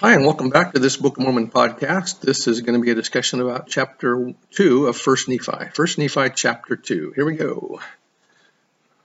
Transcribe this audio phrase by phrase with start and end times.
[0.00, 2.20] Hi, and welcome back to this Book of Mormon podcast.
[2.20, 5.70] This is going to be a discussion about chapter 2 of 1 Nephi.
[5.74, 7.14] 1 Nephi, chapter 2.
[7.16, 7.80] Here we go.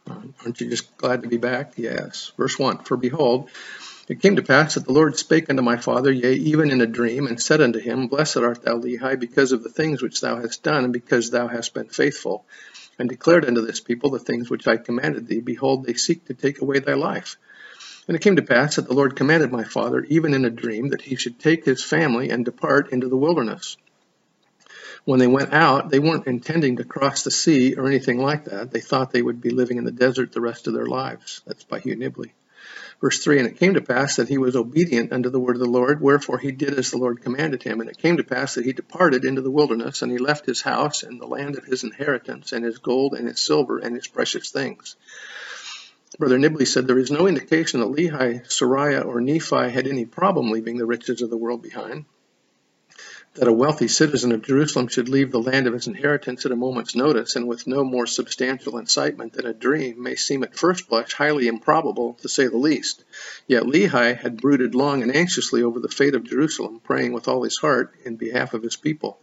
[0.05, 1.75] Aren't you just glad to be back?
[1.77, 2.33] Yes.
[2.35, 3.49] Verse 1 For behold,
[4.09, 6.88] it came to pass that the Lord spake unto my father, yea, even in a
[6.88, 10.41] dream, and said unto him, Blessed art thou, Lehi, because of the things which thou
[10.41, 12.44] hast done, and because thou hast been faithful,
[12.99, 15.39] and declared unto this people the things which I commanded thee.
[15.39, 17.38] Behold, they seek to take away thy life.
[18.07, 20.89] And it came to pass that the Lord commanded my father, even in a dream,
[20.89, 23.77] that he should take his family and depart into the wilderness.
[25.05, 28.71] When they went out, they weren't intending to cross the sea or anything like that.
[28.71, 31.41] They thought they would be living in the desert the rest of their lives.
[31.45, 32.31] That's by Hugh Nibley.
[33.02, 35.61] Verse 3 And it came to pass that he was obedient unto the word of
[35.61, 37.81] the Lord, wherefore he did as the Lord commanded him.
[37.81, 40.61] And it came to pass that he departed into the wilderness, and he left his
[40.61, 44.08] house and the land of his inheritance, and his gold and his silver and his
[44.08, 44.95] precious things.
[46.20, 50.52] Brother Nibley said there is no indication that Lehi, Sariah, or Nephi had any problem
[50.52, 52.06] leaving the riches of the world behind.
[53.35, 56.55] That a wealthy citizen of Jerusalem should leave the land of his inheritance at a
[56.55, 60.89] moment's notice and with no more substantial incitement than a dream may seem at first
[60.89, 63.05] blush highly improbable, to say the least.
[63.47, 67.43] Yet Lehi had brooded long and anxiously over the fate of Jerusalem, praying with all
[67.43, 69.17] his heart in behalf of his people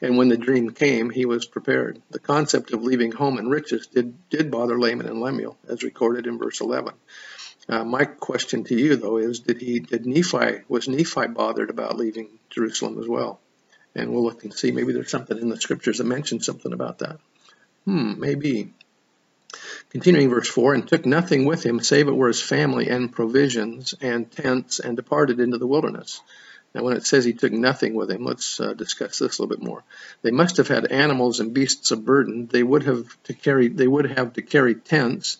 [0.00, 2.00] and when the dream came, he was prepared.
[2.10, 6.26] The concept of leaving home and riches did, did bother Laman and Lemuel, as recorded
[6.26, 6.94] in verse 11.
[7.68, 11.96] Uh, my question to you, though, is did he did Nephi was Nephi bothered about
[11.96, 13.40] leaving Jerusalem as well?
[13.94, 14.70] And we'll look and see.
[14.70, 17.18] Maybe there's something in the scriptures that mentions something about that.
[17.84, 18.72] Hmm, maybe.
[19.90, 23.94] Continuing verse 4, and took nothing with him save it were his family and provisions
[24.00, 26.22] and tents, and departed into the wilderness.
[26.74, 29.56] Now, when it says he took nothing with him, let's uh, discuss this a little
[29.56, 29.82] bit more.
[30.22, 32.46] They must have had animals and beasts of burden.
[32.46, 33.66] They would have to carry.
[33.68, 35.38] They would have to carry tents.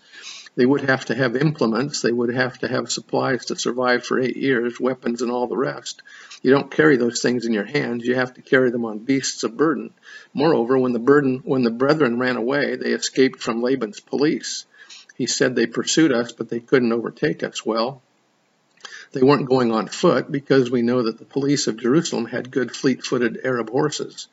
[0.56, 2.02] They would have to have implements.
[2.02, 5.56] They would have to have supplies to survive for eight years, weapons, and all the
[5.56, 6.02] rest.
[6.42, 8.04] You don't carry those things in your hands.
[8.04, 9.92] You have to carry them on beasts of burden.
[10.34, 14.66] Moreover, when the burden, when the brethren ran away, they escaped from Laban's police.
[15.16, 17.64] He said they pursued us, but they couldn't overtake us.
[17.64, 18.02] Well,
[19.12, 22.74] they weren't going on foot because we know that the police of Jerusalem had good
[22.74, 24.28] fleet footed Arab horses.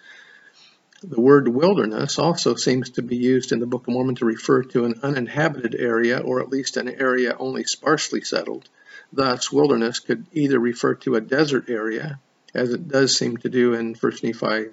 [1.03, 4.63] The word wilderness also seems to be used in the Book of Mormon to refer
[4.63, 8.67] to an uninhabited area or at least an area only sparsely settled.
[9.13, 12.19] Thus, wilderness could either refer to a desert area,
[12.55, 14.71] as it does seem to do in 1 Nephi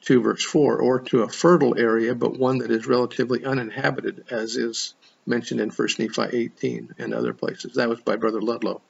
[0.00, 4.56] 2 verse 4, or to a fertile area but one that is relatively uninhabited, as
[4.56, 4.94] is
[5.26, 7.74] mentioned in 1 Nephi 18 and other places.
[7.74, 8.80] That was by Brother Ludlow.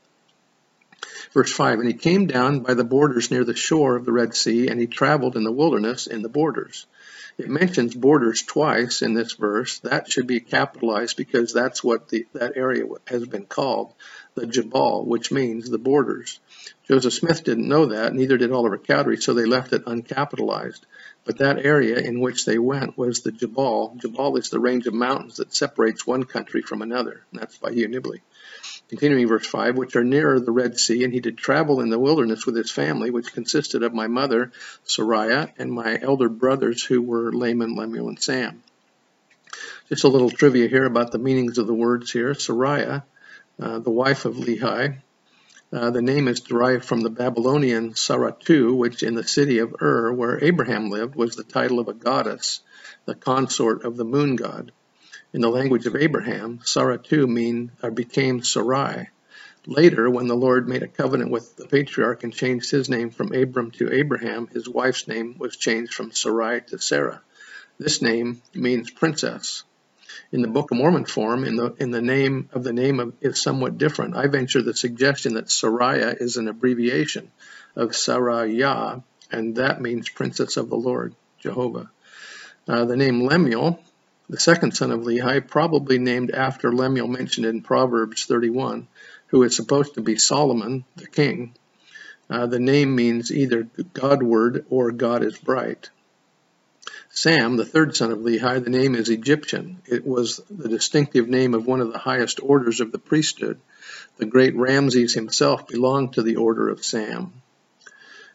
[1.32, 4.34] Verse 5 And he came down by the borders near the shore of the Red
[4.34, 6.86] Sea, and he traveled in the wilderness in the borders.
[7.38, 9.78] It mentions borders twice in this verse.
[9.80, 13.94] That should be capitalized because that's what the, that area has been called,
[14.34, 16.40] the Jabal, which means the borders.
[16.86, 20.80] Joseph Smith didn't know that, neither did Oliver Cowdery, so they left it uncapitalized.
[21.24, 23.96] But that area in which they went was the Jabal.
[23.96, 27.88] Jabal is the range of mountains that separates one country from another, that's by Hugh
[27.88, 28.20] Nibley.
[28.92, 31.98] Continuing verse 5, which are nearer the Red Sea, and he did travel in the
[31.98, 34.52] wilderness with his family, which consisted of my mother,
[34.86, 38.62] Sariah, and my elder brothers, who were Laman, Lemuel, and Sam.
[39.88, 42.34] Just a little trivia here about the meanings of the words here.
[42.34, 43.02] Sariah,
[43.58, 44.98] uh, the wife of Lehi,
[45.72, 50.12] uh, the name is derived from the Babylonian Saratu, which in the city of Ur,
[50.12, 52.60] where Abraham lived, was the title of a goddess,
[53.06, 54.70] the consort of the moon god.
[55.34, 59.08] In the language of Abraham, Saratu mean, or became Sarai.
[59.66, 63.32] Later, when the Lord made a covenant with the patriarch and changed his name from
[63.32, 67.22] Abram to Abraham, his wife's name was changed from Sarai to Sarah.
[67.78, 69.64] This name means princess.
[70.32, 73.14] In the Book of Mormon form, in the in the name of the name of,
[73.22, 74.14] is somewhat different.
[74.14, 77.30] I venture the suggestion that Sariah is an abbreviation
[77.74, 81.90] of Sarayah, and that means princess of the Lord, Jehovah.
[82.68, 83.80] Uh, the name Lemuel
[84.28, 88.88] the second son of Lehi, probably named after Lemuel mentioned in Proverbs 31,
[89.28, 91.54] who is supposed to be Solomon, the king.
[92.30, 95.90] Uh, the name means either Godward or God is bright.
[97.10, 99.82] Sam, the third son of Lehi, the name is Egyptian.
[99.86, 103.60] It was the distinctive name of one of the highest orders of the priesthood.
[104.16, 107.41] The great Ramses himself belonged to the order of Sam.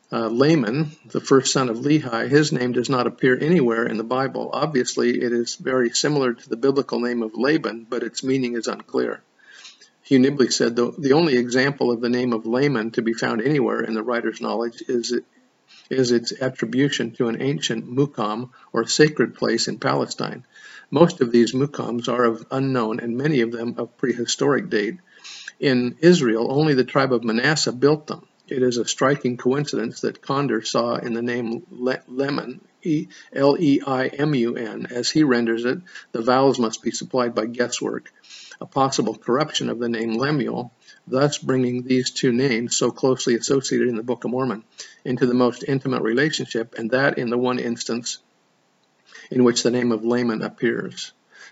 [0.09, 4.05] Uh, Laman, the first son of Lehi, his name does not appear anywhere in the
[4.05, 4.49] Bible.
[4.53, 8.67] Obviously, it is very similar to the biblical name of Laban, but its meaning is
[8.67, 9.21] unclear.
[10.03, 13.41] Hugh Nibley said the, the only example of the name of Laman to be found
[13.41, 15.13] anywhere in the writer's knowledge is,
[15.89, 20.45] is its attribution to an ancient mukam or sacred place in Palestine.
[20.89, 24.99] Most of these mukams are of unknown and many of them of prehistoric date.
[25.59, 28.25] In Israel, only the tribe of Manasseh built them.
[28.49, 32.61] It is a striking coincidence that Conder saw in the name Lemon,
[33.33, 35.79] L-E-I-M-U-N, as he renders it,
[36.13, 38.13] the vowels must be supplied by guesswork,
[38.61, 40.71] a possible corruption of the name Lemuel,
[41.05, 44.63] thus bringing these two names, so closely associated in the Book of Mormon,
[45.03, 48.19] into the most intimate relationship, and that in the one instance
[49.29, 51.11] in which the name of Laman appears.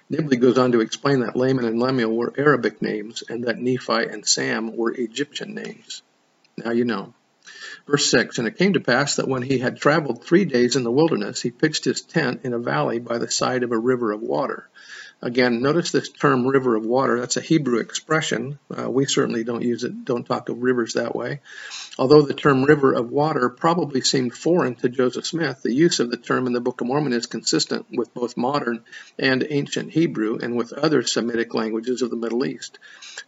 [0.10, 4.06] Nibley goes on to explain that Laman and Lemuel were Arabic names and that Nephi
[4.06, 6.02] and Sam were Egyptian names.
[6.58, 7.14] Now you know.
[7.88, 10.84] Verse 6 And it came to pass that when he had traveled three days in
[10.84, 14.12] the wilderness, he pitched his tent in a valley by the side of a river
[14.12, 14.70] of water.
[15.22, 17.20] Again, notice this term river of water.
[17.20, 18.60] That's a Hebrew expression.
[18.70, 21.40] Uh, we certainly don't use it, don't talk of rivers that way.
[21.98, 26.12] Although the term river of water probably seemed foreign to Joseph Smith, the use of
[26.12, 28.84] the term in the Book of Mormon is consistent with both modern
[29.18, 32.78] and ancient Hebrew and with other Semitic languages of the Middle East.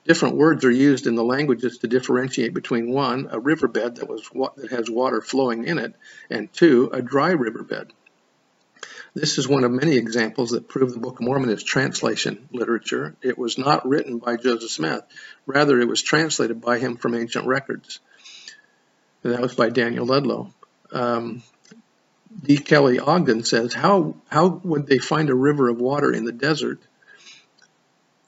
[0.06, 4.30] Different words are used in the languages to differentiate between one, a riverbed that, was,
[4.57, 5.95] that has water flowing in it,
[6.30, 7.94] and two, a dry riverbed.
[9.19, 13.15] This is one of many examples that prove the Book of Mormon is translation literature.
[13.23, 15.01] It was not written by Joseph Smith.
[15.47, 17.99] Rather, it was translated by him from ancient records.
[19.23, 20.53] And that was by Daniel Ludlow.
[20.91, 21.41] Um,
[22.43, 22.59] D.
[22.59, 26.79] Kelly Ogden says, how, how would they find a river of water in the desert?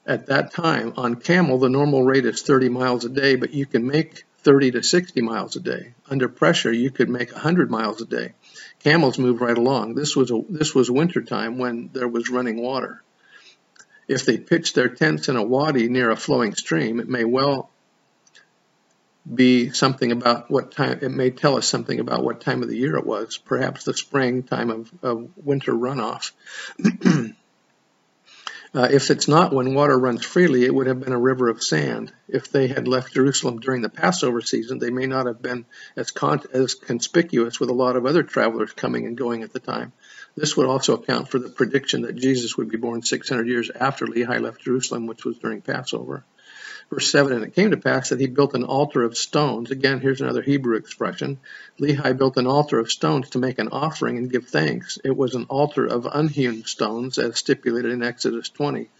[0.04, 3.64] At that time, on camel, the normal rate is 30 miles a day, but you
[3.64, 5.94] can make 30 to 60 miles a day.
[6.08, 8.32] Under pressure, you could make 100 miles a day
[8.82, 9.94] camels move right along.
[9.94, 13.02] This was a, this was winter time when there was running water.
[14.08, 17.70] If they pitched their tents in a wadi near a flowing stream, it may well
[19.32, 22.76] be something about what time, it may tell us something about what time of the
[22.76, 26.32] year it was, perhaps the spring time of, of winter runoff.
[28.72, 31.60] Uh, if it's not when water runs freely, it would have been a river of
[31.60, 32.12] sand.
[32.28, 36.12] If they had left Jerusalem during the Passover season, they may not have been as,
[36.12, 39.92] con as conspicuous with a lot of other travelers coming and going at the time.
[40.36, 44.06] This would also account for the prediction that Jesus would be born 600 years after
[44.06, 46.24] Lehi left Jerusalem, which was during Passover.
[46.90, 49.70] Verse 7 And it came to pass that he built an altar of stones.
[49.70, 51.38] Again, here's another Hebrew expression.
[51.78, 54.98] Lehi built an altar of stones to make an offering and give thanks.
[55.04, 58.90] It was an altar of unhewn stones, as stipulated in Exodus 20.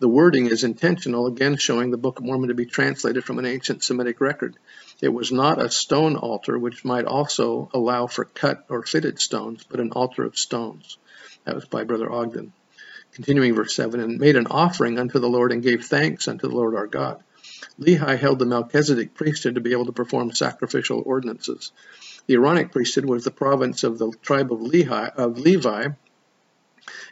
[0.00, 3.46] The wording is intentional, again showing the Book of Mormon to be translated from an
[3.46, 4.56] ancient Semitic record.
[5.00, 9.62] It was not a stone altar, which might also allow for cut or fitted stones,
[9.62, 10.98] but an altar of stones.
[11.44, 12.52] That was by Brother Ogden.
[13.12, 16.54] Continuing verse 7, and made an offering unto the Lord and gave thanks unto the
[16.54, 17.22] Lord our God.
[17.80, 21.72] Lehi held the Melchizedek priesthood to be able to perform sacrificial ordinances.
[22.26, 25.88] The Aaronic priesthood was the province of the tribe of, Lehi, of Levi,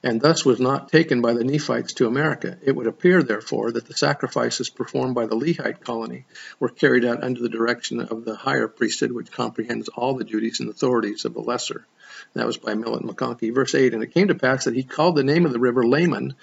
[0.03, 2.59] and thus was not taken by the Nephites to America.
[2.63, 6.25] It would appear, therefore, that the sacrifices performed by the Lehite colony
[6.59, 10.61] were carried out under the direction of the higher priesthood, which comprehends all the duties
[10.61, 11.87] and authorities of the lesser.
[12.35, 13.55] That was by Millet McConkie.
[13.55, 15.87] Verse 8, And it came to pass that he called the name of the river
[15.87, 16.35] Laman,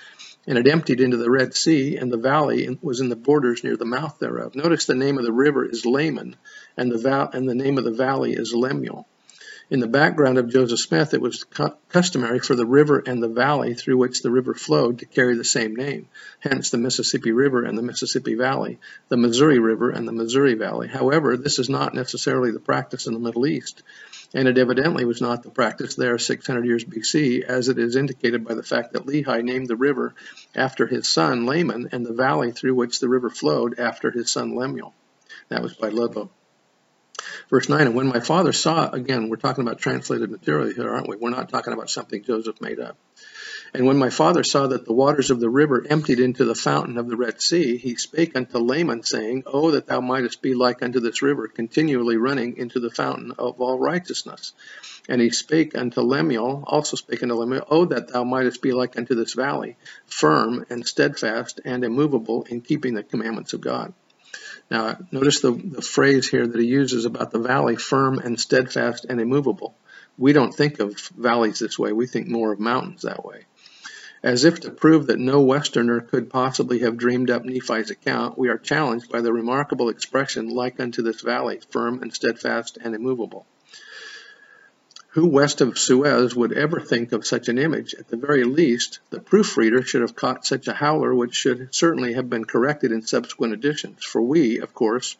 [0.46, 3.78] and it emptied into the Red Sea, and the valley was in the borders near
[3.78, 4.56] the mouth thereof.
[4.56, 6.36] Notice the name of the river is Laman,
[6.76, 9.08] and the, val- and the name of the valley is Lemuel.
[9.70, 13.30] In the background of Joseph Smith, it was cu- customary for the river and the
[13.30, 16.10] valley through which the river flowed to carry the same name,
[16.42, 20.90] hence the Mississippi River and the Mississippi Valley, the Missouri River and the Missouri Valley.
[20.90, 23.82] However, this is not necessarily the practice in the Middle East
[24.34, 28.44] and it evidently was not the practice there 600 years BC, as it is indicated
[28.44, 30.16] by the fact that Lehi named the river
[30.56, 34.56] after his son Laman and the valley through which the river flowed after his son
[34.56, 34.94] Lemuel.
[35.50, 36.30] That was by Ludlow.
[37.50, 41.08] Verse 9, and when my father saw, again, we're talking about translated material here, aren't
[41.08, 41.16] we?
[41.16, 42.98] We're not talking about something Joseph made up.
[43.76, 47.00] And when my father saw that the waters of the river emptied into the fountain
[47.00, 50.84] of the Red Sea, he spake unto Laman, saying, Oh, that thou mightest be like
[50.84, 54.54] unto this river, continually running into the fountain of all righteousness.
[55.10, 58.96] And he spake unto Lemuel, also spake unto Lemuel, Oh, that thou mightest be like
[58.96, 59.76] unto this valley,
[60.06, 63.92] firm and steadfast and immovable in keeping the commandments of God.
[64.70, 69.06] Now, notice the, the phrase here that he uses about the valley, firm and steadfast
[69.10, 69.76] and immovable.
[70.16, 71.92] We don't think of valleys this way.
[71.92, 73.46] We think more of mountains that way.
[74.24, 78.48] As if to prove that no Westerner could possibly have dreamed up Nephi's account, we
[78.48, 83.46] are challenged by the remarkable expression, like unto this valley, firm and steadfast and immovable.
[85.10, 87.94] Who west of Suez would ever think of such an image?
[88.00, 92.14] At the very least, the proofreader should have caught such a howler, which should certainly
[92.14, 94.06] have been corrected in subsequent editions.
[94.06, 95.18] For we, of course,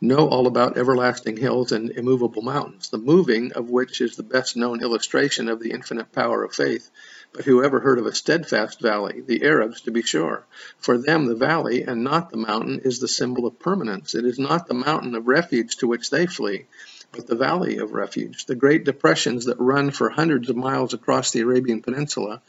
[0.00, 4.56] know all about everlasting hills and immovable mountains, the moving of which is the best
[4.56, 6.90] known illustration of the infinite power of faith.
[7.32, 9.20] But who ever heard of a steadfast valley?
[9.20, 10.46] The Arabs, to be sure.
[10.78, 14.14] For them, the valley, and not the mountain, is the symbol of permanence.
[14.14, 16.66] It is not the mountain of refuge to which they flee
[17.12, 18.44] but the Valley of Refuge.
[18.44, 22.42] The great depressions that run for hundreds of miles across the Arabian Peninsula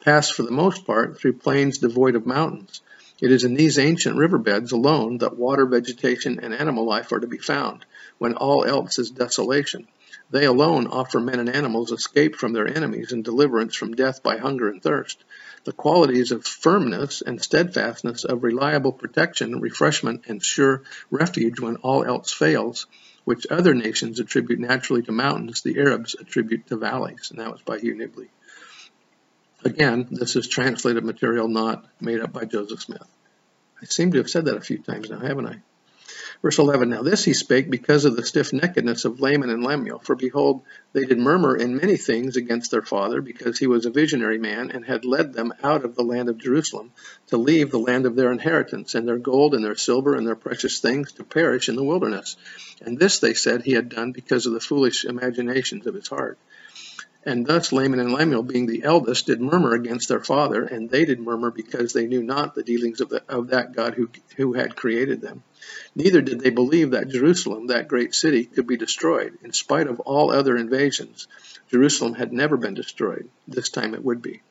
[0.00, 2.82] pass for the most part through plains devoid of mountains.
[3.22, 7.28] It is in these ancient riverbeds alone that water, vegetation, and animal life are to
[7.28, 7.84] be found,
[8.18, 9.86] when all else is desolation.
[10.32, 14.38] They alone offer men and animals escape from their enemies and deliverance from death by
[14.38, 15.22] hunger and thirst.
[15.62, 22.02] The qualities of firmness and steadfastness, of reliable protection, refreshment, and sure refuge when all
[22.04, 22.88] else fails,
[23.24, 27.62] which other nations attribute naturally to mountains, the Arabs attribute to valleys, and that was
[27.62, 28.30] by Hugh Nibley.
[29.64, 33.06] Again, this is translated material not made up by Joseph Smith.
[33.80, 35.56] I seem to have said that a few times now, haven't I?
[36.42, 40.00] Verse 11 Now this he spake because of the stiff neckedness of Laman and Lemuel.
[40.00, 43.90] For behold, they did murmur in many things against their father, because he was a
[43.90, 46.90] visionary man, and had led them out of the land of Jerusalem
[47.28, 50.34] to leave the land of their inheritance, and their gold and their silver and their
[50.34, 52.36] precious things to perish in the wilderness.
[52.80, 56.38] And this, they said, he had done because of the foolish imaginations of his heart.
[57.24, 61.04] And thus Laman and Lemuel, being the eldest, did murmur against their father, and they
[61.04, 64.54] did murmur because they knew not the dealings of, the, of that God who, who
[64.54, 65.44] had created them.
[65.94, 69.38] Neither did they believe that Jerusalem, that great city, could be destroyed.
[69.44, 71.28] In spite of all other invasions,
[71.70, 73.28] Jerusalem had never been destroyed.
[73.46, 74.42] This time it would be.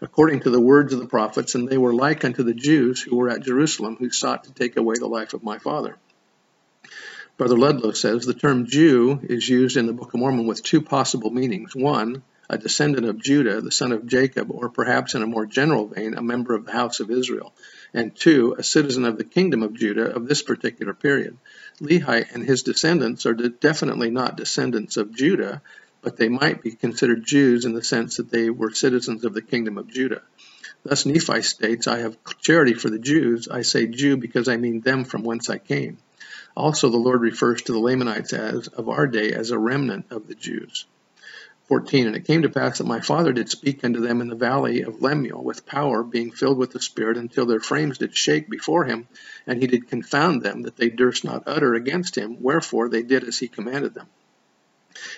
[0.00, 3.16] According to the words of the prophets, and they were like unto the Jews who
[3.16, 5.98] were at Jerusalem, who sought to take away the life of my father.
[7.36, 10.80] Brother Ludlow says the term Jew is used in the Book of Mormon with two
[10.80, 11.74] possible meanings.
[11.74, 15.88] One, a descendant of Judah, the son of Jacob, or perhaps in a more general
[15.88, 17.52] vein, a member of the house of Israel.
[17.92, 21.36] And two, a citizen of the kingdom of Judah of this particular period.
[21.80, 25.60] Lehi and his descendants are definitely not descendants of Judah,
[26.02, 29.42] but they might be considered Jews in the sense that they were citizens of the
[29.42, 30.22] kingdom of Judah.
[30.84, 33.48] Thus Nephi states, I have charity for the Jews.
[33.48, 35.98] I say Jew because I mean them from whence I came.
[36.56, 40.28] Also, the Lord refers to the Lamanites as of our day as a remnant of
[40.28, 40.86] the Jews.
[41.68, 44.36] 14 And it came to pass that my father did speak unto them in the
[44.36, 48.50] valley of Lemuel with power, being filled with the Spirit, until their frames did shake
[48.50, 49.08] before him,
[49.46, 52.36] and he did confound them, that they durst not utter against him.
[52.40, 54.06] Wherefore they did as he commanded them.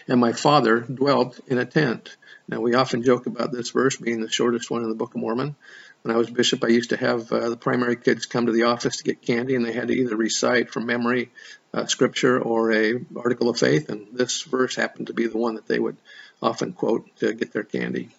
[0.09, 2.17] And my father dwelt in a tent.
[2.49, 5.21] Now, we often joke about this verse being the shortest one in the Book of
[5.21, 5.57] Mormon
[6.07, 8.63] when I was bishop, I used to have uh, the primary kids come to the
[8.65, 11.31] office to get candy, and they had to either recite from memory
[11.75, 15.57] uh, scripture or a article of faith, and this verse happened to be the one
[15.57, 15.97] that they would
[16.41, 18.11] often quote to get their candy.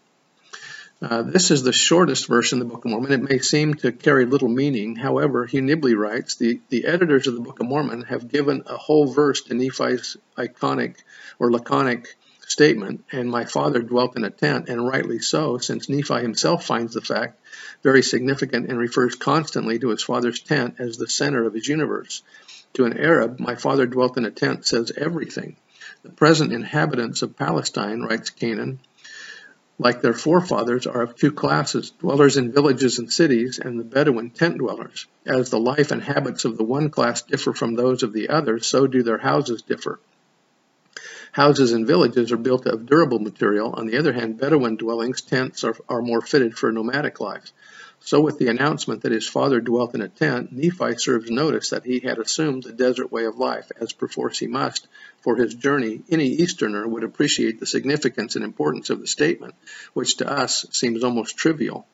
[1.01, 3.13] Uh, this is the shortest verse in the Book of Mormon.
[3.13, 4.97] It may seem to carry little meaning.
[4.97, 8.75] However, Hugh Nibley writes, the, the editors of the Book of Mormon have given a
[8.75, 10.95] whole verse to Nephi's iconic
[11.39, 12.17] or laconic
[12.47, 16.93] statement, and my father dwelt in a tent, and rightly so, since Nephi himself finds
[16.93, 17.39] the fact
[17.83, 22.23] very significant and refers constantly to his father's tent as the center of his universe.
[22.73, 25.57] To an Arab, my father dwelt in a tent says everything.
[26.03, 28.79] The present inhabitants of Palestine, writes Canaan,
[29.79, 34.31] like their forefathers, are of two classes, dwellers in villages and cities, and the Bedouin
[34.31, 35.05] tent dwellers.
[35.25, 38.59] As the life and habits of the one class differ from those of the other,
[38.59, 39.99] so do their houses differ.
[41.37, 43.71] Houses and villages are built of durable material.
[43.77, 47.53] On the other hand, Bedouin dwellings, tents, are, are more fitted for nomadic life.
[47.99, 51.85] So, with the announcement that his father dwelt in a tent, Nephi serves notice that
[51.85, 54.87] he had assumed the desert way of life, as perforce he must,
[55.21, 56.01] for his journey.
[56.09, 59.53] Any Easterner would appreciate the significance and importance of the statement,
[59.93, 61.85] which to us seems almost trivial.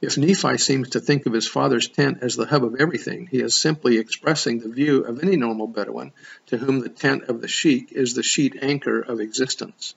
[0.00, 3.40] If Nephi seems to think of his father's tent as the hub of everything, he
[3.40, 6.12] is simply expressing the view of any normal Bedouin
[6.46, 9.94] to whom the tent of the sheik is the sheet anchor of existence.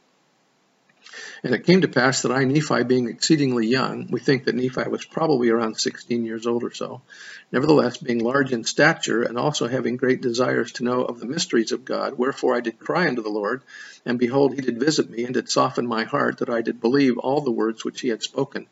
[1.43, 4.89] And it came to pass that I, Nephi, being exceedingly young, we think that Nephi
[4.89, 7.01] was probably around 16 years old or so,
[7.51, 11.71] nevertheless being large in stature, and also having great desires to know of the mysteries
[11.71, 13.63] of God, wherefore I did cry unto the Lord,
[14.05, 17.17] and behold, he did visit me, and did soften my heart, that I did believe
[17.17, 18.67] all the words which he had spoken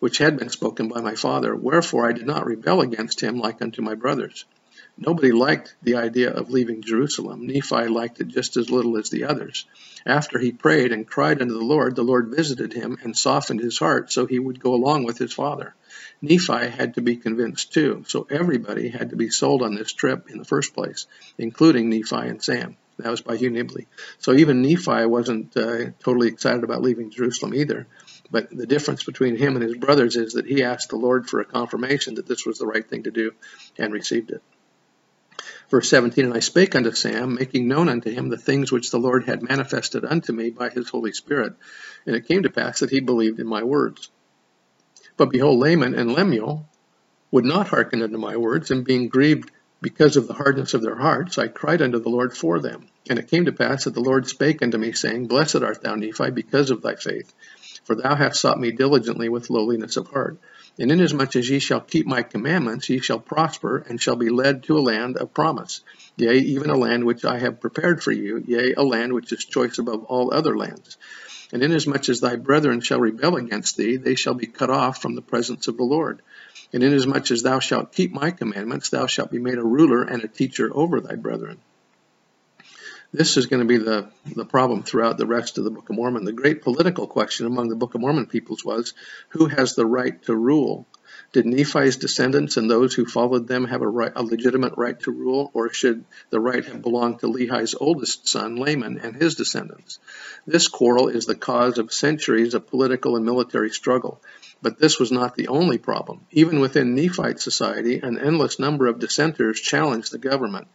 [0.00, 1.54] which had been spoken by my father.
[1.54, 4.44] Wherefore I did not rebel against him like unto my brothers.
[4.98, 7.46] Nobody liked the idea of leaving Jerusalem.
[7.46, 9.66] Nephi liked it just as little as the others.
[10.04, 13.78] After he prayed and cried unto the Lord, the Lord visited him and softened his
[13.78, 15.74] heart so he would go along with his father.
[16.20, 20.28] Nephi had to be convinced too, so everybody had to be sold on this trip
[20.30, 21.06] in the first place,
[21.38, 22.76] including Nephi and Sam.
[22.98, 23.86] That was by Hugh Nibley.
[24.18, 27.86] So even Nephi wasn't uh, totally excited about leaving Jerusalem either.
[28.30, 31.40] But the difference between him and his brothers is that he asked the Lord for
[31.40, 33.32] a confirmation that this was the right thing to do
[33.76, 34.42] and received it.
[35.70, 38.98] Verse 17, And I spake unto Sam, making known unto him the things which the
[38.98, 41.54] Lord had manifested unto me by his Holy Spirit.
[42.06, 44.10] And it came to pass that he believed in my words.
[45.16, 46.68] But behold, Laman and Lemuel
[47.30, 49.50] would not hearken unto my words, and being grieved
[49.82, 52.86] because of the hardness of their hearts, I cried unto the Lord for them.
[53.08, 55.94] And it came to pass that the Lord spake unto me, saying, Blessed art thou,
[55.94, 57.32] Nephi, because of thy faith,
[57.90, 60.38] for thou hast sought me diligently with lowliness of heart.
[60.78, 64.62] And inasmuch as ye shall keep my commandments, ye shall prosper, and shall be led
[64.62, 65.80] to a land of promise,
[66.16, 69.44] yea, even a land which I have prepared for you, yea, a land which is
[69.44, 70.98] choice above all other lands.
[71.52, 75.16] And inasmuch as thy brethren shall rebel against thee, they shall be cut off from
[75.16, 76.22] the presence of the Lord.
[76.72, 80.22] And inasmuch as thou shalt keep my commandments, thou shalt be made a ruler and
[80.22, 81.58] a teacher over thy brethren.
[83.12, 85.96] This is going to be the, the problem throughout the rest of the Book of
[85.96, 86.24] Mormon.
[86.24, 88.94] The great political question among the Book of Mormon peoples was
[89.30, 90.86] who has the right to rule?
[91.32, 95.10] Did Nephi's descendants and those who followed them have a, right, a legitimate right to
[95.10, 99.98] rule, or should the right have belonged to Lehi's oldest son, Laman, and his descendants?
[100.46, 104.20] This quarrel is the cause of centuries of political and military struggle.
[104.62, 106.20] But this was not the only problem.
[106.30, 110.68] Even within Nephite society, an endless number of dissenters challenged the government.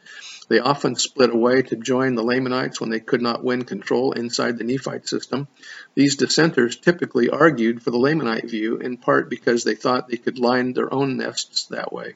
[0.48, 4.58] They often split away to join the Lamanites when they could not win control inside
[4.58, 5.48] the Nephite system.
[5.96, 10.38] These dissenters typically argued for the Lamanite view, in part because they thought they could
[10.38, 12.14] line their own nests that way.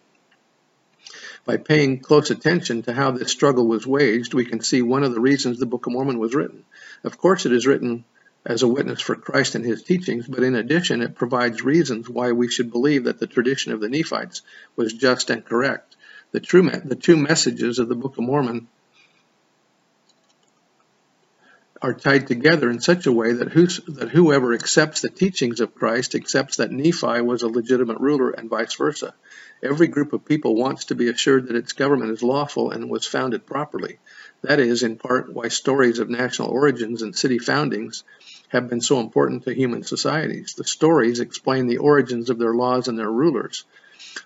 [1.43, 5.15] By paying close attention to how this struggle was waged, we can see one of
[5.15, 6.65] the reasons the Book of Mormon was written.
[7.03, 8.03] Of course, it is written
[8.45, 12.33] as a witness for Christ and his teachings, but in addition, it provides reasons why
[12.33, 14.43] we should believe that the tradition of the Nephites
[14.75, 15.95] was just and correct
[16.31, 18.67] the true the two messages of the Book of Mormon
[21.81, 23.53] are tied together in such a way that,
[23.87, 28.49] that whoever accepts the teachings of Christ accepts that Nephi was a legitimate ruler and
[28.49, 29.13] vice versa.
[29.63, 33.05] Every group of people wants to be assured that its government is lawful and was
[33.05, 33.99] founded properly.
[34.41, 38.03] That is, in part, why stories of national origins and city foundings
[38.49, 40.55] have been so important to human societies.
[40.55, 43.63] The stories explain the origins of their laws and their rulers.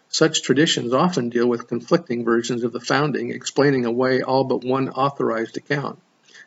[0.10, 4.90] Such traditions often deal with conflicting versions of the founding, explaining away all but one
[4.90, 6.00] authorized account.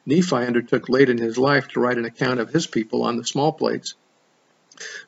[0.05, 3.25] Nephi undertook late in his life to write an account of his people on the
[3.25, 3.95] small plates.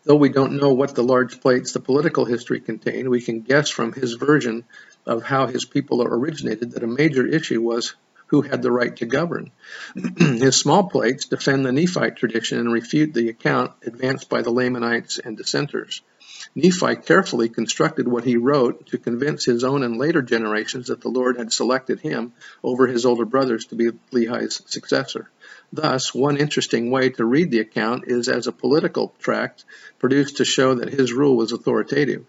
[0.05, 3.69] Though we don't know what the large plates, the political history contained, we can guess
[3.69, 4.65] from his version
[5.05, 7.95] of how his people originated that a major issue was
[8.29, 9.51] who had the right to govern.
[10.19, 15.19] his small plates defend the Nephite tradition and refute the account advanced by the Lamanites
[15.19, 16.03] and dissenters.
[16.55, 21.09] Nephi carefully constructed what he wrote to convince his own and later generations that the
[21.09, 25.31] Lord had selected him over his older brothers to be Lehi's successor.
[25.73, 29.65] Thus, one interesting way to read the account is as a political tract
[29.99, 32.25] produced to show that his rule was authoritative.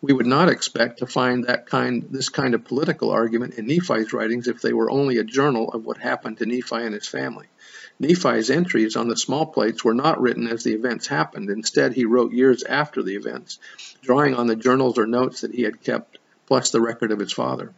[0.00, 4.12] We would not expect to find that kind, this kind of political argument in Nephi's
[4.12, 7.46] writings if they were only a journal of what happened to Nephi and his family.
[8.00, 11.50] Nephi's entries on the small plates were not written as the events happened.
[11.50, 13.58] Instead, he wrote years after the events,
[14.02, 17.32] drawing on the journals or notes that he had kept, plus the record of his
[17.32, 17.72] father.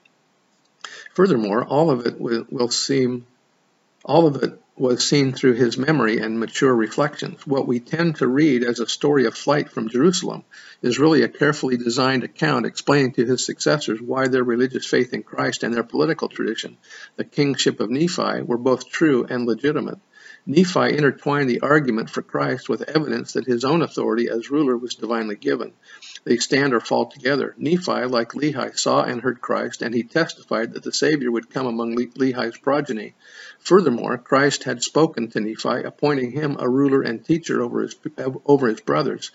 [1.15, 3.27] Furthermore, all of it will, seem,
[4.05, 7.47] all of it was seen through his memory and mature reflections.
[7.47, 10.45] What we tend to read as a story of flight from Jerusalem
[10.83, 15.23] is really a carefully designed account explaining to his successors why their religious faith in
[15.23, 16.77] Christ and their political tradition,
[17.17, 19.99] the kingship of Nephi, were both true and legitimate.
[20.47, 24.95] Nephi intertwined the argument for Christ with evidence that his own authority as ruler was
[24.95, 25.73] divinely given.
[26.25, 27.55] They stand or fall together.
[27.59, 31.67] Nephi, like Lehi, saw and heard Christ, and he testified that the Savior would come
[31.67, 33.15] among Lehi's progeny.
[33.59, 37.95] Furthermore, Christ had spoken to Nephi, appointing him a ruler and teacher over his,
[38.47, 39.31] over his brothers,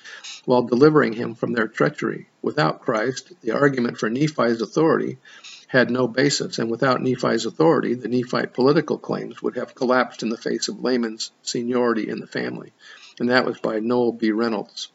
[0.45, 2.27] while delivering him from their treachery.
[2.41, 5.17] Without Christ, the argument for Nephi's authority
[5.67, 10.29] had no basis, and without Nephi's authority, the Nephite political claims would have collapsed in
[10.29, 12.73] the face of Laman's seniority in the family.
[13.19, 14.31] And that was by Noel B.
[14.31, 14.89] Reynolds.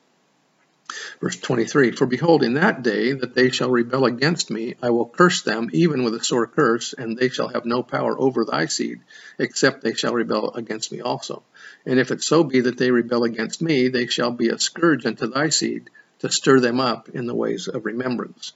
[1.21, 5.09] Verse 23 For behold, in that day that they shall rebel against me, I will
[5.09, 8.67] curse them even with a sore curse, and they shall have no power over thy
[8.67, 9.01] seed,
[9.39, 11.45] except they shall rebel against me also.
[11.87, 15.07] And if it so be that they rebel against me, they shall be a scourge
[15.07, 18.53] unto thy seed, to stir them up in the ways of remembrance.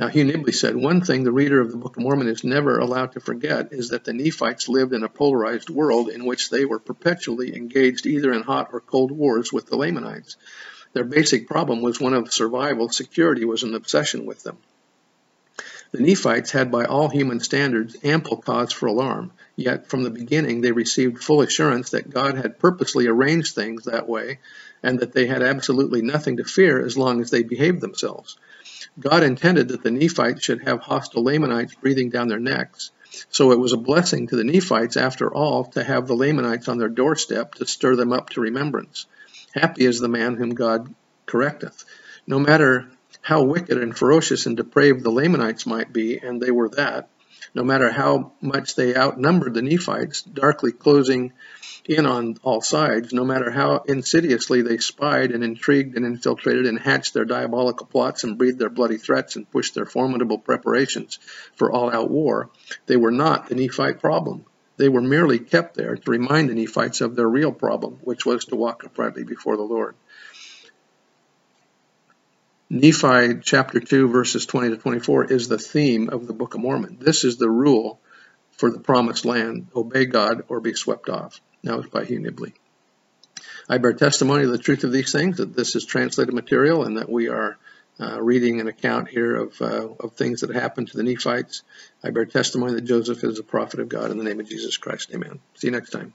[0.00, 2.78] Now, Hugh Nibley said, One thing the reader of the Book of Mormon is never
[2.78, 6.64] allowed to forget is that the Nephites lived in a polarized world in which they
[6.64, 10.38] were perpetually engaged either in hot or cold wars with the Lamanites.
[10.94, 12.88] Their basic problem was one of survival.
[12.88, 14.56] Security was an obsession with them.
[15.92, 20.62] The Nephites had, by all human standards, ample cause for alarm, yet from the beginning
[20.62, 24.38] they received full assurance that God had purposely arranged things that way
[24.82, 28.38] and that they had absolutely nothing to fear as long as they behaved themselves.
[29.00, 32.90] God intended that the Nephites should have hostile Lamanites breathing down their necks,
[33.30, 36.78] so it was a blessing to the Nephites, after all, to have the Lamanites on
[36.78, 39.06] their doorstep to stir them up to remembrance.
[39.54, 40.94] Happy is the man whom God
[41.26, 41.84] correcteth.
[42.26, 42.88] No matter
[43.22, 47.08] how wicked and ferocious and depraved the Lamanites might be, and they were that,
[47.54, 51.32] no matter how much they outnumbered the Nephites, darkly closing
[51.90, 56.78] in on all sides, no matter how insidiously they spied and intrigued and infiltrated and
[56.78, 61.18] hatched their diabolical plots and breathed their bloody threats and pushed their formidable preparations
[61.56, 62.48] for all out war,
[62.86, 64.44] they were not the Nephite problem.
[64.76, 68.44] They were merely kept there to remind the Nephites of their real problem, which was
[68.46, 69.96] to walk uprightly before the Lord.
[72.70, 76.98] Nephi chapter 2, verses 20 to 24 is the theme of the Book of Mormon.
[77.00, 77.98] This is the rule
[78.52, 81.40] for the promised land obey God or be swept off.
[81.62, 82.54] Now it's by Hugh Nibley.
[83.68, 86.98] I bear testimony of the truth of these things, that this is translated material, and
[86.98, 87.56] that we are
[88.00, 91.62] uh, reading an account here of, uh, of things that happened to the Nephites.
[92.02, 94.76] I bear testimony that Joseph is a prophet of God in the name of Jesus
[94.76, 95.10] Christ.
[95.14, 95.40] Amen.
[95.54, 96.14] See you next time.